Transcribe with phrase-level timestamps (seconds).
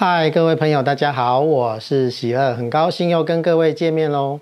[0.00, 4.38] 嗨，各位朋友，大家好，我是喜乐，很高兴又跟各位见面喽。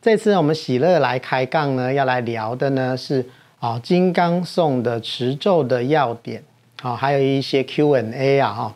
[0.00, 3.26] 这次我们喜乐来开杠呢，要来聊的呢是
[3.58, 6.44] 啊金刚颂的持咒的要点，
[6.80, 8.74] 啊，还有一些 Q&A 啊哈。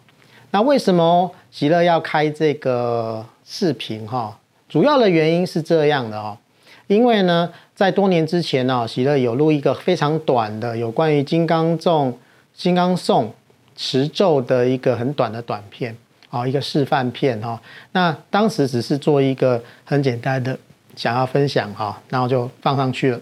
[0.50, 4.36] 那为什么喜乐要开这个视频哈？
[4.68, 6.36] 主要的原因是这样的哦，
[6.88, 12.18] 因为呢，在多年之前呢，喜乐有录一个非常短的有关于金刚颂、
[12.52, 13.32] 金刚颂
[13.76, 15.96] 持咒的一个很短的短片。
[16.30, 17.58] 好，一个示范片哈，
[17.92, 20.58] 那当时只是做一个很简单的
[20.94, 23.20] 想要分享哈，然后就放上去了。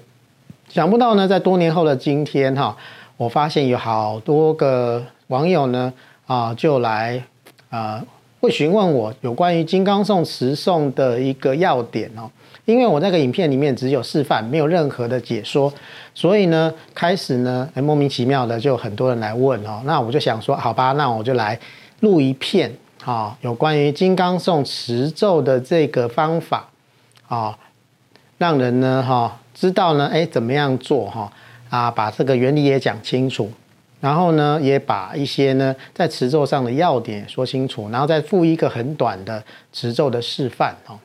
[0.69, 2.77] 想不到呢，在多年后的今天哈，
[3.17, 5.93] 我发现有好多个网友呢
[6.27, 7.23] 啊，就来
[7.71, 8.05] 啊
[8.41, 12.29] 会询问我有关于金刚颂词诵的一个要点哦。
[12.65, 15.73] 因为我那个影片里面只有示范，没有任何的解说，
[16.13, 19.81] 所以呢，开始呢，莫名其妙的就很多人来问哦。
[19.85, 21.57] 那我就想说，好吧，那我就来
[22.01, 22.77] 录一片。
[23.07, 26.69] 啊，有关于金刚颂持咒的这个方法
[27.29, 27.57] 啊，
[28.37, 31.33] 让人呢哈知道呢，哎，怎么样做哈
[31.71, 33.49] 啊，把这个原理也讲清楚，
[34.01, 39.41] 然后呢，也把一些呢在持咒上的要点说清楚，然后再附一个很短的
[39.73, 40.99] 持咒的示范哦。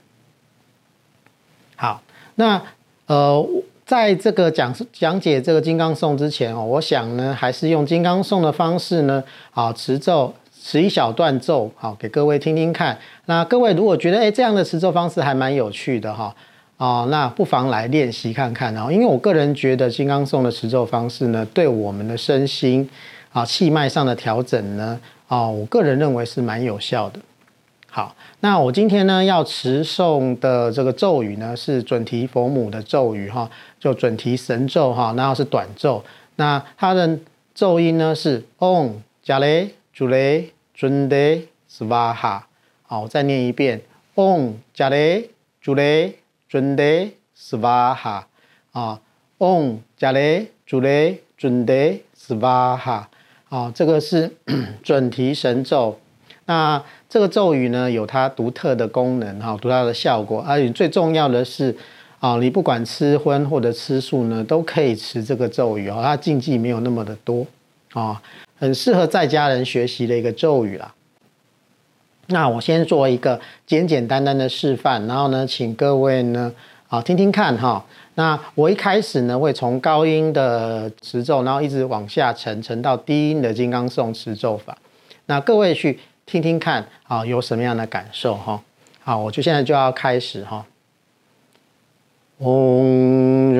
[1.76, 2.02] 好，
[2.33, 2.59] 那
[3.06, 3.48] 呃，
[3.86, 10.33] 在这个讲讲解这个金刚颂之前哦，我想呢，还是用金刚颂的方式呢啊持咒。
[10.64, 12.95] 持一小段咒，好，给各位听听看。
[13.26, 16.36] 那各位如果觉得，哎，这样的持咒方式还蛮有趣的哈，
[16.78, 18.92] 哦，那不妨来练习看看哦。
[18.92, 22.88] 因为我个人觉得金刚颂的持咒方式呢，对我们的身心
[23.34, 27.20] 啊气脉上的调整呢，哦，我个人认为是蛮有效的。
[27.89, 36.04] 好，那我今天呢要持诵的这个咒语呢，是准提佛母的咒语哈，就准提神咒哈，然后是短咒。
[36.36, 37.17] 那它的
[37.56, 39.73] 咒音呢是嗡伽雷。
[39.94, 41.16] 主雷尊德
[41.67, 42.47] 斯瓦哈，
[42.84, 43.81] 好，我再念一遍。
[44.16, 45.30] 嗡伽雷
[45.61, 46.17] 主雷
[46.48, 46.83] 尊德
[47.36, 48.28] 斯瓦哈，
[48.72, 49.02] 啊，
[49.39, 51.73] 嗡伽雷主雷尊德
[52.14, 53.10] 斯瓦哈，
[53.49, 54.32] 啊，这个是
[54.82, 55.99] 准提神咒。
[56.45, 60.42] 那这个咒语呢，有它独特的功能，哈，独特的效果。
[60.48, 61.76] 而且最重要的是，
[62.20, 65.99] 啊，你不管吃荤或者吃素呢，都可以持这个咒语哦。
[66.02, 67.45] 它禁忌没有那么的多，
[67.92, 68.21] 啊。
[68.61, 70.94] 很适合在家人学习的一个咒语啦。
[72.27, 76.54] 那我先做一个简简单单的示范，然后呢，请各位呢
[76.88, 77.83] 啊听听看哈。
[78.14, 84.78] 那我一开始呢会从高音的持咒，然后一直往下沉，沉到低音的金刚颂持咒法。
[85.26, 88.61] 那各位去听听看啊，有什么样的感受哈？
[89.04, 90.64] 好，我就现在就要开始哈。
[92.38, 93.55] 嗡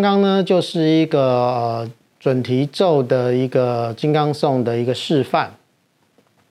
[0.00, 5.54] 刚刚呢，就是一个呃准提咒的一个金刚颂的一个示范。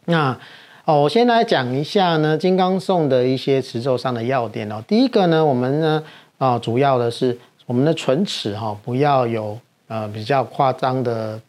[0.05, 0.37] 那
[0.85, 4.83] 哦，我先来讲一下呢，金刚颂的一些持咒上的要点哦。
[4.87, 6.03] 第一个呢，我们呢
[6.37, 9.57] 啊、主要的是我们的唇齿哈，不要有
[9.87, 11.39] 呃比较夸张的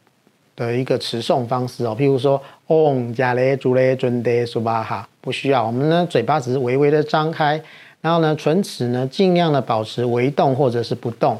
[0.56, 1.96] 的一个持诵方式哦。
[1.98, 5.66] 譬如说，嗡加雷主雷尊德苏巴哈，不需要。
[5.66, 7.60] 我们呢，嘴巴只是微微的张开，
[8.00, 11.38] 然后呢，唇齿呢尽量的保持微动或者是不动。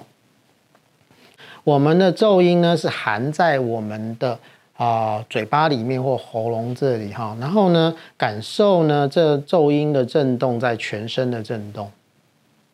[1.68, 4.38] 我们的咒音呢是含在我们的
[4.78, 11.90] 啊、嘴巴里面或喉咙这里哈，然后呢感受呢这咒音的震动在全身的震动。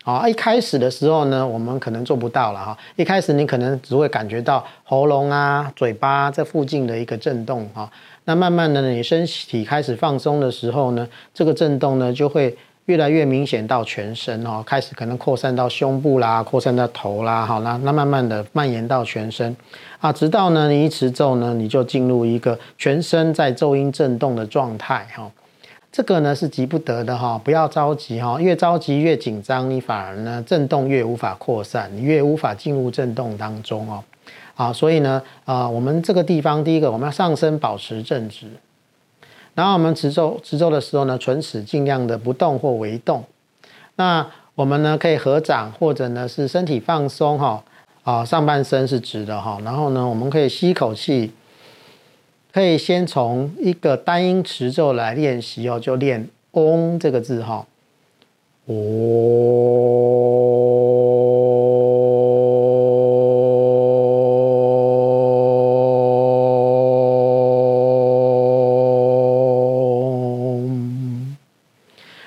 [0.04, 2.78] 啊，一开始的时候呢，我们可能做不到了哈。
[2.94, 7.90] 一开始你可能只会感觉到喉咙啊、嘴巴这附近的一个震动哈。
[8.26, 12.56] 那慢慢的，你身体开始放松的时候呢，这个震动呢就会。
[12.86, 19.56] 越来越明显到全身哦，开始可能扩散到胸部啦，扩散到头啦，好，啦那慢慢的蔓延到全身
[20.00, 25.30] 啊，直到呢你一持咒呢，你就进入一个全身在咒音震动的状态哈。
[25.90, 34.04] 这个呢是急不得的哈，不要着急哈，越着急越紧张，你反而呢震动越无法扩散，你越无法进入震动当中哦。
[34.56, 38.46] 啊，所以呢，啊，我们这个地方第一个我们要上身保持正直，
[39.54, 43.24] 然后我们持咒持咒的时候呢，唇齿尽量的不动或微动。
[43.96, 47.62] 那我们呢可以合掌或者呢是身体放松哈，
[48.02, 51.32] 啊，上半身是直的哈，然后呢我们可以吸一口气。
[52.52, 57.66] 可以先从一个单音持咒来练习哦，就练“嗡”这个字哈，
[58.66, 58.76] 嗡。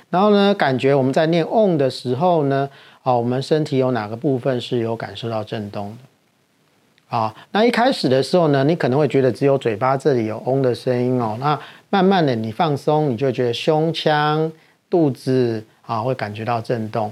[0.09, 2.69] 然后呢，感觉我们在念“嗡”的时候呢，
[3.03, 7.17] 啊，我们身体有哪个部分是有感受到震动的？
[7.17, 11.37] 啊，那一开始的时候呢，你可能会觉得只有嘴巴这里有嗡的声音哦。
[11.39, 11.57] 那
[11.89, 14.51] 慢慢的你放松，你就觉得胸腔、
[14.89, 17.11] 肚子啊会感觉到震动。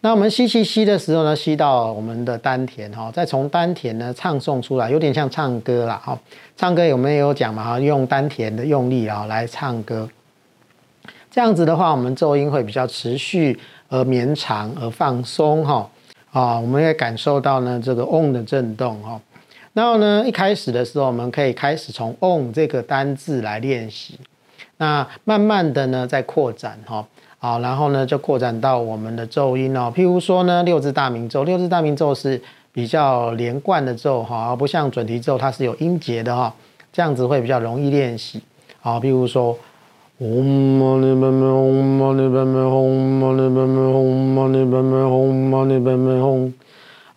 [0.00, 6.16] 那我们吸气吸的时候呢，吸到我们的丹田哈，再从丹田呢唱诵出来，有点像唱歌啦哈。
[6.56, 7.80] 唱歌有没有讲嘛哈？
[7.80, 10.08] 用丹田的用力啊来唱歌，
[11.36, 13.60] 这样子的话，我们咒音会比较持续
[13.90, 15.86] 而绵长而放松哈。
[16.32, 19.20] 啊，我们也感受到呢这个嗡的震动哈。
[19.74, 24.18] 然后呢，一开始的时候，我们可以开始从 “Om” 这个单字来练习。
[24.78, 27.06] 那慢慢的呢，再扩展哈，
[27.38, 29.92] 啊，然后呢，就扩展到我们的咒音哦。
[29.94, 32.40] 譬如说呢，六字大明咒，六字大明咒是
[32.72, 36.54] 比较连贯的咒哈，而不像准提咒，它是有音节的哈，
[36.90, 38.40] 这样子会比较容易练习。
[38.80, 39.54] 啊，譬如说
[40.18, 46.52] ，Om mani padme Hum mani padme Hum mani padme Hum mani padme Hum mani padme Hum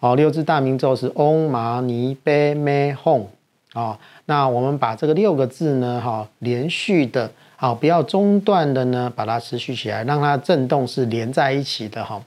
[0.02, 3.26] 好，六字大明咒是嗡嘛呢呗咪吽
[3.74, 4.00] 啊。
[4.26, 12.22] 那我们把这个六个字呢，哈，连续的，好，不要中断的呢，把它持续起来，让它震动是连在一起的哈。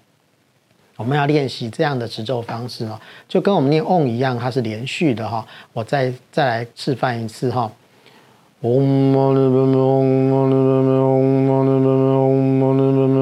[0.98, 5.46] 我们要练习这样的持咒方式哦，就跟我们念嗡一样，它是连续的哈。
[5.72, 7.72] 我再再来示范一次哈。
[8.62, 12.30] 嗡嘛呢呗咪嗡嘛呢呗咪嗡嘛呢呗咪嗡
[12.60, 13.18] 嘛呢呗咪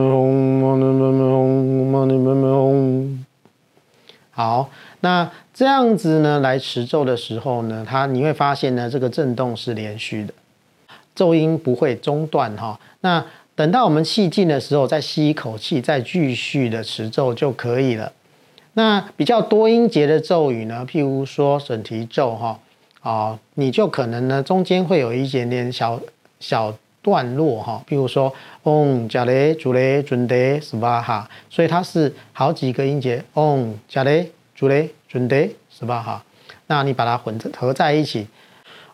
[1.25, 3.25] 嗡嘛呢呗咪嗡
[4.33, 4.71] 好，
[5.01, 10.35] 那这样子呢，来持咒的时候呢，它你会发现呢，这个震动是连续的，
[11.15, 12.79] 咒音不会中断哈。
[13.01, 18.13] 那等到我们气尽的时候，再吸一口气，再继续的持咒就可以了。
[18.75, 22.59] 那比较多音节的咒语呢，譬如说准提咒哈，
[23.01, 26.01] 啊，你就可能呢中间会有一点点小
[26.39, 28.33] 小段落哈，譬如说
[28.65, 34.31] 嗡加雷主雷准得斯巴哈，所以它是好几个音节，嗡加雷。
[34.53, 36.03] 主雷准得是吧？
[36.03, 36.23] 哈，
[36.67, 38.27] 那你把它混合在一起。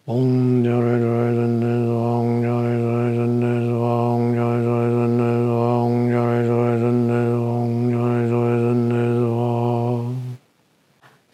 [0.05, 7.06] 嗡加雷主雷准得是嗡加雷主雷准得是嗡加雷主雷准得是嗡加雷主雷准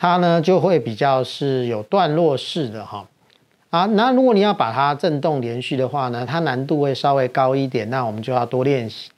[0.02, 3.06] 它呢就会比较是有段落式的哈。
[3.70, 9.08] 啊，那如果你要把它震动连续的话呢，它难度会稍微高一点，那我们就要多练习。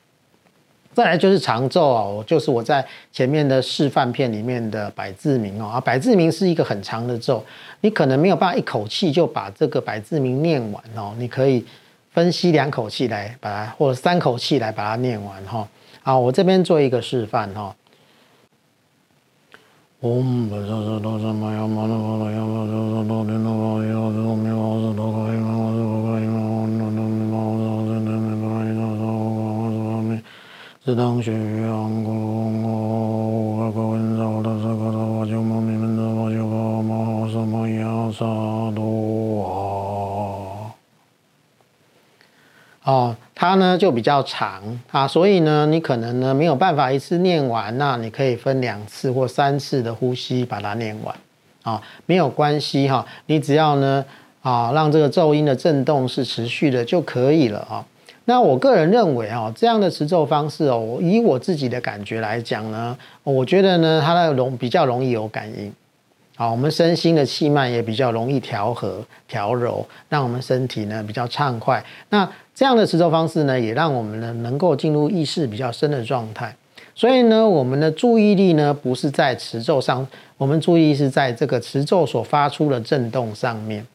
[0.93, 7.43] 再来就是长咒哦，就是我在前面的示范片里面的百字明哦啊，百字明是一个很长的咒，
[7.81, 11.65] 你可能没有办法一口气就把这个百字明念完哦，你可以
[12.13, 15.67] 分析两口气来把它，或者三口气来把它念完哈。
[16.03, 17.75] 好，我这边做一个示范哈。
[30.85, 32.69] 自当学养功哦，
[33.57, 38.27] 我各文照的这个的话就莫名的话就把嘛什么呀啥
[38.77, 39.43] 多
[42.85, 51.15] 啊，哦，它呢就比较长啊，所以呢你可能呢没有办法一次念完，那你可以分两次或三次的呼吸把它念完
[51.63, 54.03] 啊，没有关系哈，你只要呢
[54.41, 57.85] 啊让这个咒音的震动是持续的就可以了啊。
[58.25, 65.71] 那我个人认为哦，这样的持咒方式哦，以我自己的感觉来讲呢，我觉得呢，它的容比较容易有感应，
[66.37, 71.85] 啊，我们身心的气脉也比较容易调和调柔，让我们身体呢比较畅快。
[72.09, 76.55] 那这样的持咒方式呢，也让我们呢能够进入意识比较深的状态。
[76.97, 83.87] 所以呢，我们的注意力呢不是在持咒上，我们注意是在这个持咒所发出的震动上面。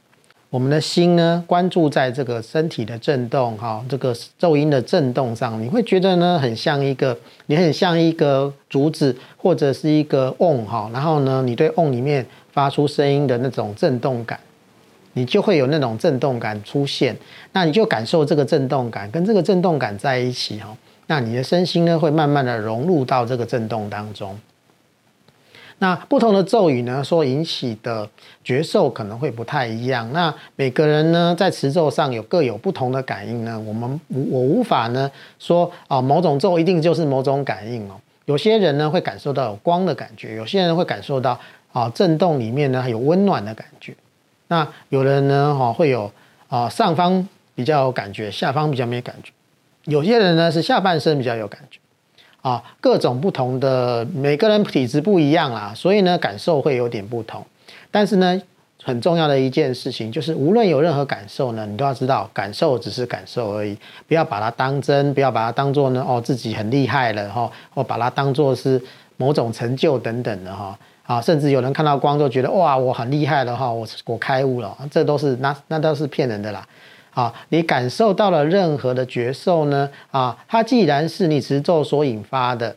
[0.49, 7.15] 我们的心呢，关注在这个身体的震动，哈，这个咒音的震动上，你会觉得呢，很像一个，
[7.45, 14.39] 你很像一个竹子或者是一个瓮，哈，然后呢，你对瓮里面发出声音的那种震动感，
[15.13, 17.15] 你就会有那种震动感出现，
[17.51, 20.75] 那你就感受这个震动感，跟这个震动感在一起哈，
[21.05, 24.35] 那你的身心呢会慢慢的融入到这个震动当中。
[25.81, 28.07] 那不同的咒语呢，所引起的
[28.43, 30.11] 觉受可能会不太一样。
[30.11, 33.57] 那每个人呢，在持咒上有各有不同的感应呢。
[33.59, 35.09] 我们我无法呢
[35.39, 37.95] 说啊，某种咒一定就是某种感应哦。
[38.25, 41.39] 有些人呢会感受到有光的感觉，有些人会感受到
[41.71, 43.95] 啊震动里面呢有温暖的感觉。
[44.49, 46.11] 那有人呢哈会有
[46.49, 49.31] 啊上方比较有感觉，下方比较没感觉。
[49.85, 51.79] 有些人呢是下半身比较有感觉。
[52.41, 57.45] 啊，各种不同的，每个人体质不一样啦，所以呢，感受会有点不同。
[57.91, 58.41] 但是呢，
[58.81, 63.77] 很重要的一件事情就是，无论有任何感受呢，你都要知道，感受只是感受而已，
[64.07, 68.81] 不要把它当真，不要把它当做呢，哦，自己很厉害了哈，或把它当做是
[69.17, 70.77] 某种成就等等的哈。
[71.03, 76.63] 啊，甚至有人看到光就觉得哇，我很厉害了哈，我我开悟了，这都是那那都是骗人的啦。
[77.13, 79.89] 啊，你感受到了任何的觉受呢？
[80.11, 82.75] 啊，它既然是你持咒所引发的，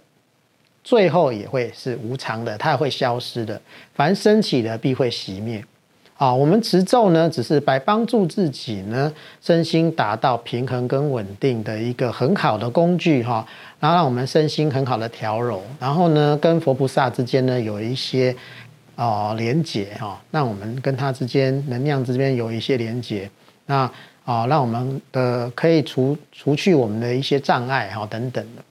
[0.83, 3.61] 最后也会是无常的，它也会消失的。
[3.95, 5.65] 凡升起的必会熄灭。
[6.19, 13.45] 啊，我们持咒呢，只是来帮助自己呢，身心达到平衡跟稳定的一个很好的工具哈。
[13.81, 18.33] 然后让我们身心很好的调柔，然后呢，跟佛菩萨之间呢有一些
[18.95, 23.29] 啊连结哈，让我们跟他之间能量之间有一些连结。
[23.67, 23.91] 那
[24.25, 28.63] 啊，让我们的可以除除去我们的一些障碍哈等等的，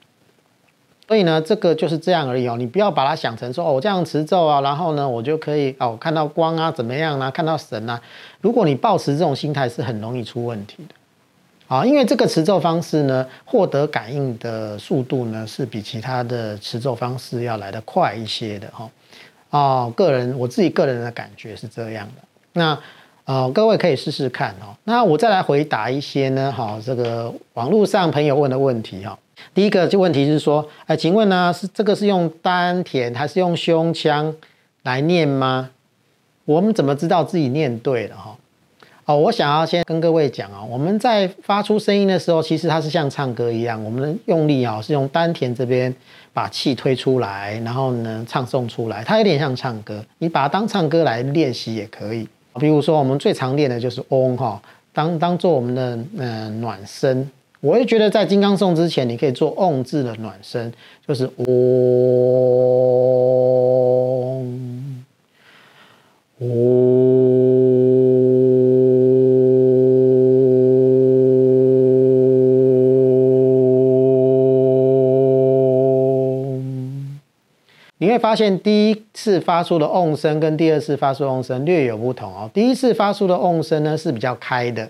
[1.05, 2.55] 所以呢，这个就是这样而已哦。
[2.57, 7.29] 你不要把它想成说哦，我这样持咒啊，然后呢，我就可以哦看到光啊，怎么样、啊？
[7.29, 8.01] 看到神啊。
[8.39, 10.95] 如果你抱持这种心态，是很容易出问题的
[11.67, 11.85] 啊。
[11.85, 18.89] 因为这个持咒方式呢，获得感应的速度呢，是比其他的持咒方式要来得快一些的哈。
[19.49, 22.23] 啊，个人我自己个人的感觉是这样的。
[22.53, 22.79] 那。
[23.25, 24.75] 哦，各位可以试试看哦。
[24.83, 29.17] 那我再来回答一些呢，哈，这个网络上朋友问的问题哈。
[29.53, 34.33] 第一个就问题是说，哎，请问呢，是这个是用丹田还是用胸腔
[34.83, 35.69] 来念吗？
[36.45, 38.35] 我们怎么知道自己念对了哈？
[39.05, 45.93] 哦，我想要先跟各位讲啊，我们在发出声音的时候，其实它是像唱歌一样，我们用力啊是用丹田这边
[46.33, 52.27] 把气推出来，然后呢唱诵出来，它有点像唱歌，你把它当唱歌来练习也可以。
[52.59, 54.61] 比如说，我们最常练的就是嗡哈，
[54.93, 57.29] 当当做我们的嗯、呃、暖身。
[57.61, 60.73] 我也觉得在金刚颂之前，你可以做嗡字的暖身，
[61.07, 61.45] 就是嗡
[66.39, 67.20] 嗡。
[78.11, 82.51] 你会发现，第一次发出的嗡声跟第二次发出的嗡声略有不同哦。
[82.53, 84.83] 第一次发出的嗡声呢是比较开的，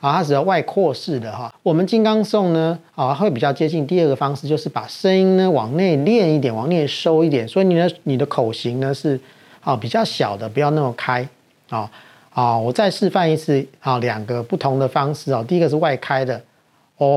[0.00, 1.54] 啊，它是要外扩式的哈。
[1.62, 7.46] 我们金刚颂呢，啊，会比较接近第二个方式，就是把声音呢往内练一点，往内收一点。
[7.46, 9.20] 所以你的你的口型呢是
[9.62, 11.28] 啊比较小的，不要那么开
[11.68, 11.90] 啊
[12.30, 12.56] 啊。
[12.56, 15.44] 我再示范一次啊，两个不同的方式哦。
[15.46, 16.40] 第一个是外开的，
[16.96, 17.10] 哦。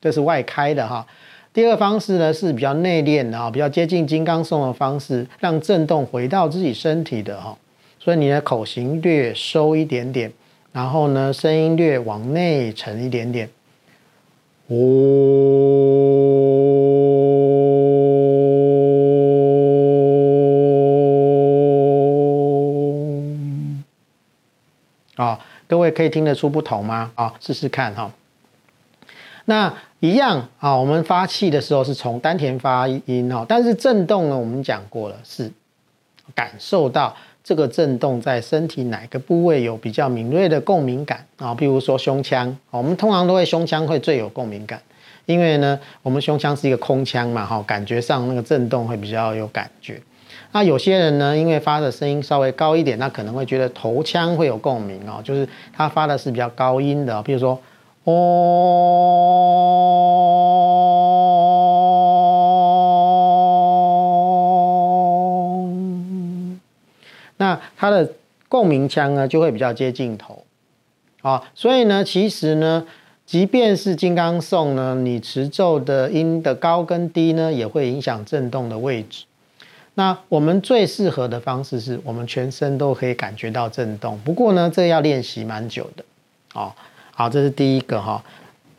[0.00, 1.04] 这是外开的哈，
[1.52, 7.58] 第二方式呢是比较内敛的哈，比较接近金刚颂的方式，让震动回到自己身体的哈，
[7.98, 10.32] 所以你的口型略收一点点，
[10.72, 13.50] 然后呢声音略往内沉一点点，
[14.68, 14.76] 哦，
[25.16, 27.10] 啊，各位可以听得出不同吗？
[27.16, 28.12] 啊，试试看哈。
[29.46, 35.50] 那一样啊，我们发气的时候是从丹田发音哈，但是震动呢，我们讲过了，是
[36.36, 44.80] 感受到这个震动在身体哪个部位有比较敏锐的共鸣感啊，譬如说胸腔，我们通常都会胸腔会最有共鸣感，
[45.26, 50.00] 因为呢，我们胸腔是一个空腔嘛，哈，感觉上那个震动会比较有感觉。
[50.52, 57.60] 那有些人呢，因为发的声音稍微高一点，那可能会觉得头腔会有共鸣哦，就是他发的是比较高音的，譬如说。
[58.10, 58.14] 哦，
[67.36, 68.10] 那它的
[68.48, 70.42] 共鸣腔呢，就会比较接近头
[71.20, 72.86] 啊，所以呢，其实呢，
[73.26, 79.26] 即便是金刚颂呢，你持咒的音的高跟低呢，也会影响震动的位置。
[79.94, 86.02] 那我们最适合的方式是我们全身都可以感觉到震动，不过呢，这要练习蛮久的
[86.54, 86.72] 哦。
[87.18, 88.22] 好，这是第一个哈。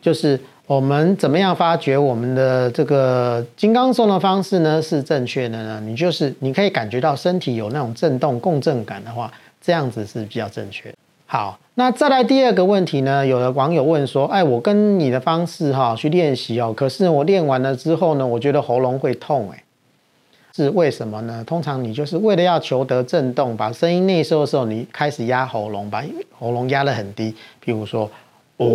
[0.02, 5.82] 就是我们怎么样发觉我们的这个金刚颂的方式呢是正确的呢？
[5.86, 9.30] 你就是你可以感觉到身体有那种震动共振感的话，
[9.60, 10.90] 这样子是比较正确。
[11.26, 13.28] 好，那再来第二个问题呢？
[13.28, 19.62] 有的网友问说：“哎，我跟你的方式哈去练习哦，可是我练完了之后呢，我觉得喉咙会痛，哎，
[20.56, 21.44] 是为什么呢？
[21.46, 26.02] 通常你就是为了要求得震动，把声音内收的时候，你开始压喉咙，把
[26.40, 28.10] 喉咙压得很低，譬如说。”
[28.62, 28.68] 哦，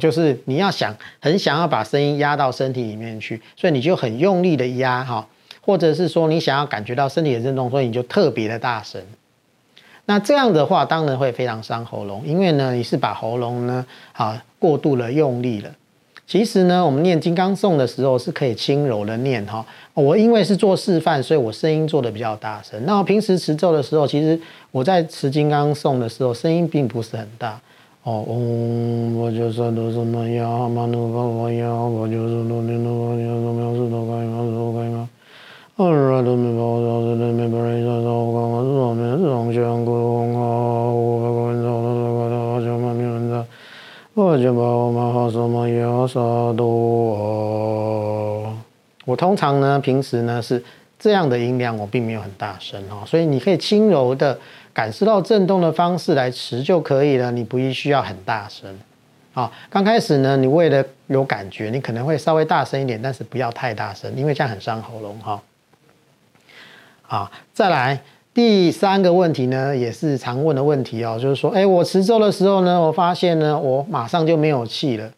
[0.00, 5.28] 就是你要想很想要把声音压到身体里面去，所以你就很用力的压哈，
[5.60, 9.00] 或者是说你想要感觉到身体的震动，所以你就特别的大声。
[10.06, 15.70] 那这样的话，当然会非常伤喉咙，因为呢，你是把喉咙呢，啊，过度的用力了。
[16.30, 19.66] 其实呢，我们念金刚颂的时候是可以轻柔的念哈。
[19.94, 22.80] 我因为是做示范，所以我声音做的比较大声。
[22.86, 24.38] 那我平时持咒的时候，其实
[24.70, 27.60] 我在持金刚颂的时候，声音并不是很大。
[28.04, 30.46] 哦，嗡，我就是都什么呀？
[30.68, 35.08] 嘛努巴巴呀，我就是都念都巴呀，都没有事都干嘛都干嘛。
[35.78, 38.62] 二啊都没包，都是都没不认识，都干嘛？
[38.62, 40.40] 都没上香，咕咚啊，
[40.92, 41.89] 我不管找到这个的，就没名字。
[44.22, 46.06] 我就把我们好什么呀？
[46.06, 46.20] 啥
[46.54, 47.16] 都。
[49.06, 50.62] 我通常呢，平时呢是
[50.98, 54.38] 这样的音量，我并没有很大声哦，所以你可以轻柔的
[54.74, 58.78] 感受到震动的方式来持就可以了，你不必需要很大声
[59.32, 59.50] 啊。
[59.70, 65.40] 刚开始呢，你为了有感觉，你可能会稍微大声一点，但是不要太大声，因为这样很伤喉咙哈。
[67.02, 67.98] 好，再来
[68.32, 75.10] 第三个问题呢，也是常问的问题哦，就是说，哎，我持咒的时候呢，我发现呢，我马上就没有气了。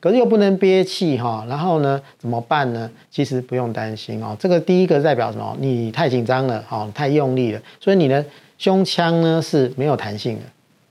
[0.00, 2.88] 可是又不能憋气哈，然后呢，怎么办呢？
[3.10, 4.36] 其实不用担心哦。
[4.38, 5.56] 这个第一个代表什么？
[5.58, 8.24] 你太紧张了，哦，太用力了，所以你的
[8.58, 10.42] 胸腔呢是没有弹性的，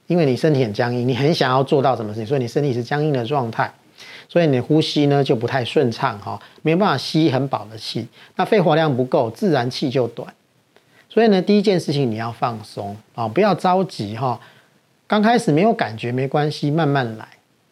[0.08, 3.72] 因为你身体很僵硬，你很想要做到什么事情，所以你身体是僵硬的状态，
[4.28, 8.06] 所以你的呼吸呢就不太顺畅哈，没办法吸很饱的气，
[8.36, 10.28] 那肺活量不够，自然气就短。
[11.10, 14.40] 所以呢，第一件事情你要放松啊，不要着急哈。
[15.08, 17.26] 刚开始没有感觉没关系，慢慢来。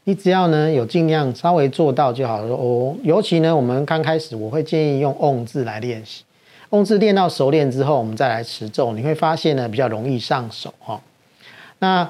[0.05, 2.95] 你只要呢有尽量稍微做到就好了哦。
[3.03, 6.23] 尤其呢，我们刚开始我会建议用嗡字来练习，
[6.69, 11.01] 嗡字练到熟练之后，我们再来持咒，你会发现呢比较容易上手哈。
[11.79, 12.09] 那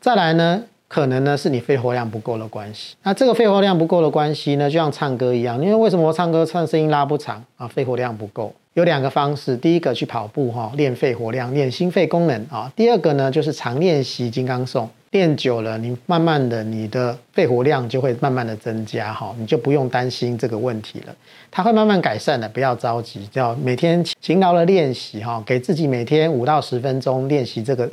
[0.00, 2.96] 再来呢，可能呢是你肺活量不够的关系。
[3.04, 7.68] 那这个肺活量不够的关系呢，就像唱歌一样，因为为什么我唱歌唱声音拉不长啊？
[7.68, 8.52] 肺活量不够。
[8.78, 12.72] 有两个方式，第一个去跑步哈，练肺活量，练心肺功能啊。
[12.76, 14.88] 第二个呢，就是常练习金刚颂。
[15.10, 21.16] 练久了，你慢慢的，你的肺活量就会慢慢的增加哈，你就不用担心这个问题了，
[21.50, 27.90] 它会慢慢改善的，不要着急，要每天勤劳的练习哈，给自己每天五到十分钟练习这个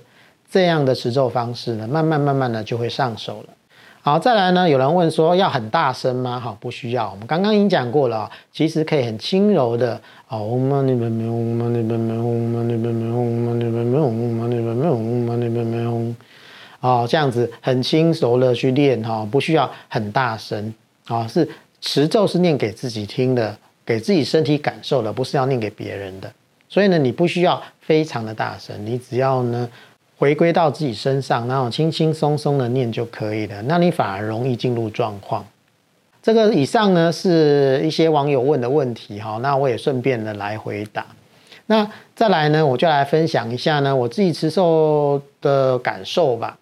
[0.51, 3.49] 这样的持咒方式呢，慢慢慢慢的就会上手了。
[4.05, 6.39] 好，再来呢，有人问说要很大声吗？
[6.39, 16.15] 哈，不需要，我们刚刚已经讲过了，其实可以很轻柔的哦，嗡嘛呢叭咪吽，嗡嘛呢叭咪吽，嗡嘛呢叭咪吽，嗡嘛呢叭咪吽，嗡嘛呢叭咪吽，嗡嘛呢叭咪吽。
[16.81, 20.71] 哦，这样子很轻柔的去练哈，不需要很大声
[21.07, 21.49] 啊，是
[21.81, 26.31] 持咒是念给自己听的，给自己身体感受的，不是要念给别人的。
[26.69, 29.67] 所以呢，你不需要非常的大声，你只要呢
[30.17, 33.61] 回归到自己身上，然后轻轻松松的念就可以了。
[33.63, 35.45] 那你反而容易进入状况。
[36.23, 41.05] 这个以上呢是一些网友问的问题哈，那我也顺便的来回答。
[41.67, 46.57] 那再来呢，我就来分享一下呢我自己持咒的感受吧。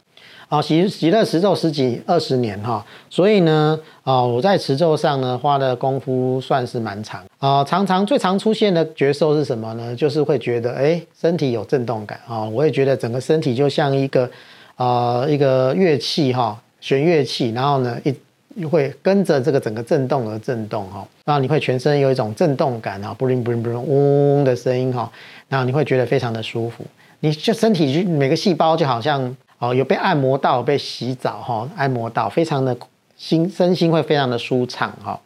[0.50, 7.64] 啊，习习了持咒十几二十年哈，所以呢，啊，我在持咒上呢花的功夫算是蛮长啊。
[7.64, 9.96] 常常最常出现的觉受是什么呢？
[9.96, 12.44] 就是会觉得哎，身体有震动感啊。
[12.44, 14.30] 我也觉得整个身体就像一个
[14.76, 25.12] 啊一个乐器哈，弦乐器，然后呢一会跟着这个整个震动而震动哈，然后你会全身有一种震动感啊，不灵不灵不灵嗡的声音哈，
[25.50, 26.86] 然后你会觉得非常的舒服，
[27.20, 29.36] 你就身体就每个细胞就好像。
[29.60, 32.76] 哦，有被按摩到，被洗澡哈，按摩到，非常的
[33.16, 35.18] 心身心会非常的舒畅哈。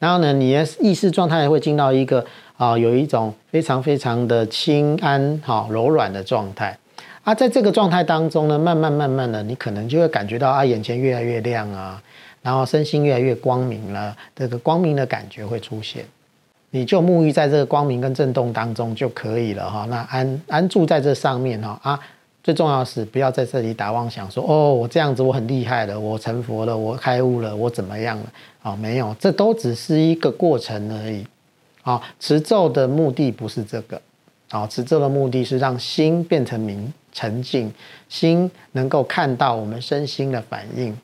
[0.00, 2.24] 然后呢，你的意识状态会进到一个
[2.56, 6.76] 啊，有一种非常非常的轻安哈柔软的状态
[7.22, 7.34] 啊。
[7.34, 12.02] 在这个状态当中呢，慢慢慢慢的，你可能就会感觉到啊，眼前越来越亮啊，
[12.42, 16.04] 然后身心越来越光明了，这个光明的感觉会出现，
[16.70, 19.86] 你就沐浴在这个光明跟震动当中就可以了哈。
[19.90, 22.00] 那安安住在这上面哈啊。
[22.42, 28.24] 最重要是不要在这里打妄想说，哦，我这样子我很厉害了，我成佛了，我开悟了，我怎么样了？
[28.62, 31.26] 啊、哦，没有，这都只是一个过程而已。
[31.82, 34.00] 啊、持咒的目的不是这个，
[34.50, 37.72] 啊、持咒的目的是让心变成明沉静，
[38.08, 40.96] 心能够看到我们身心的反应。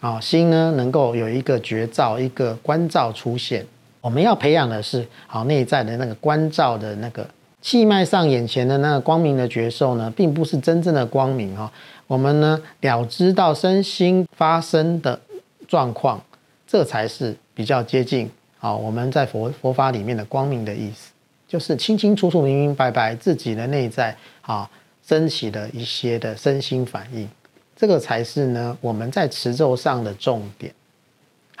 [0.00, 3.64] 啊，心呢能够有一个觉照、一个观照出现。
[4.00, 7.26] 我们要培养的是好内在的那个观照的那个
[7.60, 11.70] 气脉上眼前的那个光明的觉受呢，并不是真正的光明哦。
[12.06, 15.20] 我们呢了知到身心发生的
[15.68, 16.20] 状况，
[16.66, 21.12] 这才是比较接近啊我们在佛佛法里面的光明的意思，
[21.46, 24.68] 就是清清楚楚、明明白白自己的内在啊
[25.06, 27.28] 升起的一些的身心反应，
[27.76, 30.72] 这个才是呢我们在持咒上的重点。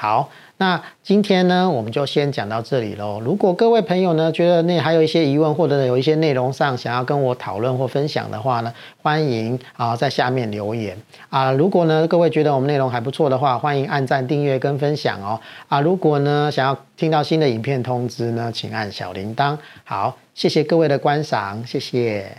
[0.00, 3.20] 好，那今天呢，我们就先讲到这里喽。
[3.20, 10.96] 如果各位朋友呢，觉得那还有一些疑问，或者有一些内容上想要跟我讨论或分享的话呢，欢迎啊在下面留言
[11.28, 11.52] 啊。
[11.52, 15.38] 如果呢，各位觉得我们内容还不错的话，欢迎按赞、订阅跟分享哦。
[15.68, 19.58] 啊，如果呢想要听到新的影片通知呢，请按小铃铛。
[19.84, 22.34] 好，谢谢各位的观赏，谢谢。